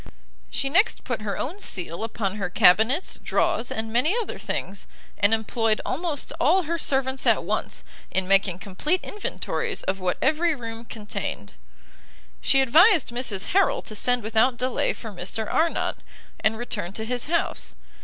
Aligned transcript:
She 0.49 0.67
next 0.67 1.03
put 1.03 1.21
her 1.21 1.37
own 1.37 1.59
seal 1.59 2.03
upon 2.03 2.37
her 2.37 2.49
cabinets, 2.49 3.19
draws, 3.21 3.69
and 3.69 3.93
many 3.93 4.15
other 4.19 4.39
things, 4.39 4.87
and 5.19 5.31
employed 5.31 5.79
almost 5.85 6.33
all 6.39 6.63
her 6.63 6.79
servants 6.79 7.27
at 7.27 7.43
once, 7.43 7.83
in 8.09 8.27
making 8.27 8.57
complete 8.57 8.99
inventories 9.03 9.83
of 9.83 9.99
what 9.99 10.17
every 10.19 10.55
room 10.55 10.85
contained. 10.85 11.53
She 12.41 12.61
advised 12.61 13.09
Mrs 13.09 13.53
Harrel 13.53 13.83
to 13.83 13.95
send 13.95 14.23
without 14.23 14.57
delay 14.57 14.93
for 14.93 15.11
Mr 15.11 15.45
Arnott, 15.47 15.97
and 16.39 16.57
return 16.57 16.93
to 16.93 17.05
his 17.05 17.25
house. 17.27 17.75